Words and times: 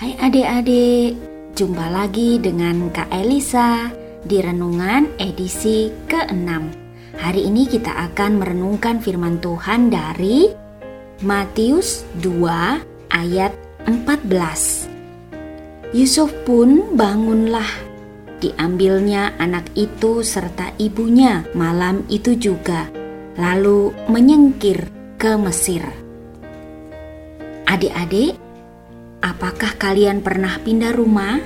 Hai 0.00 0.16
adik-adik, 0.16 1.12
jumpa 1.52 1.92
lagi 1.92 2.40
dengan 2.40 2.88
Kak 2.88 3.12
Elisa 3.12 3.92
di 4.24 4.40
Renungan 4.40 5.04
edisi 5.20 5.92
ke-6 6.08 6.48
Hari 7.20 7.44
ini 7.44 7.68
kita 7.68 8.08
akan 8.08 8.40
merenungkan 8.40 9.04
firman 9.04 9.44
Tuhan 9.44 9.92
dari 9.92 10.48
Matius 11.20 12.08
2 12.16 12.32
ayat 13.12 13.52
14 13.84 15.92
Yusuf 15.92 16.32
pun 16.48 16.96
bangunlah. 16.96 17.68
Diambilnya 18.40 19.36
anak 19.36 19.68
itu 19.76 20.24
serta 20.24 20.72
ibunya 20.80 21.44
malam 21.52 22.08
itu 22.08 22.40
juga 22.40 22.88
Lalu 23.36 23.92
menyingkir 24.08 24.88
ke 25.20 25.36
Mesir. 25.36 25.84
Adik-adik, 27.68 28.39
Apakah 29.20 29.76
kalian 29.76 30.24
pernah 30.24 30.56
pindah 30.64 30.96
rumah? 30.96 31.36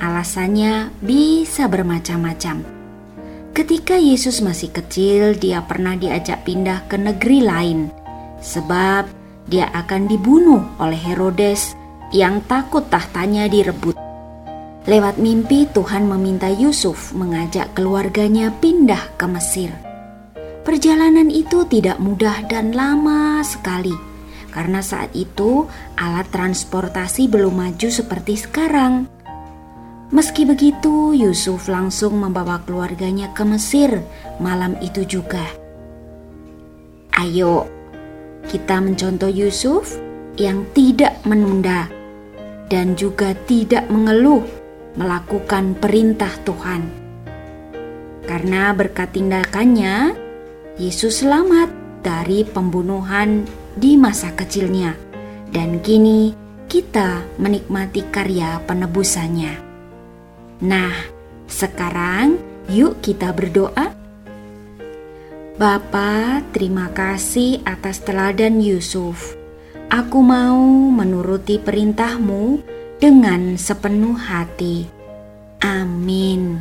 Alasannya 0.00 0.88
bisa 1.04 1.68
bermacam-macam. 1.68 2.64
Ketika 3.52 4.00
Yesus 4.00 4.40
masih 4.40 4.72
kecil, 4.72 5.36
dia 5.36 5.60
pernah 5.60 5.92
diajak 6.00 6.48
pindah 6.48 6.88
ke 6.88 6.96
negeri 6.96 7.44
lain, 7.44 7.92
sebab 8.40 9.04
dia 9.44 9.68
akan 9.68 10.08
dibunuh 10.08 10.64
oleh 10.80 10.96
Herodes 10.96 11.76
yang 12.08 12.40
takut 12.48 12.88
tahtanya 12.88 13.52
direbut. 13.52 13.92
Lewat 14.88 15.20
mimpi, 15.20 15.68
Tuhan 15.68 16.08
meminta 16.08 16.48
Yusuf 16.48 17.12
mengajak 17.12 17.76
keluarganya 17.76 18.48
pindah 18.48 19.12
ke 19.20 19.28
Mesir. 19.28 19.76
Perjalanan 20.64 21.28
itu 21.28 21.68
tidak 21.68 22.00
mudah 22.00 22.48
dan 22.48 22.72
lama 22.72 23.44
sekali 23.44 24.11
karena 24.52 24.84
saat 24.84 25.10
itu 25.16 25.66
alat 25.96 26.28
transportasi 26.28 27.26
belum 27.26 27.56
maju 27.56 27.88
seperti 27.88 28.38
sekarang. 28.38 29.08
Meski 30.12 30.44
begitu, 30.44 31.16
Yusuf 31.16 31.72
langsung 31.72 32.20
membawa 32.20 32.60
keluarganya 32.68 33.32
ke 33.32 33.48
Mesir 33.48 34.04
malam 34.36 34.76
itu 34.84 35.08
juga. 35.08 35.42
Ayo, 37.16 37.64
kita 38.44 38.76
mencontoh 38.84 39.32
Yusuf 39.32 39.96
yang 40.36 40.68
tidak 40.76 41.16
menunda 41.24 41.88
dan 42.68 42.92
juga 42.92 43.32
tidak 43.48 43.88
mengeluh 43.88 44.44
melakukan 45.00 45.72
perintah 45.80 46.32
Tuhan. 46.44 46.88
Karena 48.28 48.76
berkat 48.76 49.16
tindakannya, 49.16 50.12
Yesus 50.76 51.24
selamat 51.24 51.68
dari 52.04 52.44
pembunuhan 52.44 53.44
di 53.76 53.96
masa 53.96 54.32
kecilnya, 54.32 54.96
dan 55.52 55.80
kini 55.84 56.32
kita 56.72 57.20
menikmati 57.36 58.08
karya 58.08 58.60
penebusannya. 58.64 59.54
Nah, 60.64 60.94
sekarang 61.50 62.40
yuk 62.72 63.04
kita 63.04 63.34
berdoa. 63.34 63.92
Bapa, 65.60 66.40
terima 66.56 66.88
kasih 66.90 67.60
atas 67.68 68.00
teladan 68.00 68.64
Yusuf. 68.64 69.36
Aku 69.92 70.24
mau 70.24 70.64
menuruti 70.88 71.60
perintahmu 71.60 72.64
dengan 72.96 73.60
sepenuh 73.60 74.16
hati. 74.16 74.88
Amin. 75.60 76.56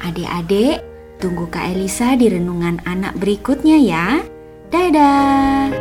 Adik-adik, 0.00 0.80
tunggu 1.20 1.50
Kak 1.52 1.76
Elisa 1.76 2.16
di 2.16 2.32
renungan 2.32 2.80
anak 2.88 3.18
berikutnya 3.20 3.76
ya. 3.76 4.37
Dadah! 4.68 5.72